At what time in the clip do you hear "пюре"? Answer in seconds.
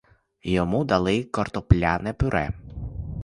2.13-2.51